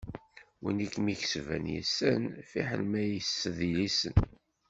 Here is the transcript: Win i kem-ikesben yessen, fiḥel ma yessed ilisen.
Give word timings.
Win 0.61 0.77
i 0.85 0.87
kem-ikesben 0.93 1.65
yessen, 1.73 2.23
fiḥel 2.49 2.81
ma 2.91 3.01
yessed 3.03 3.57
ilisen. 3.67 4.15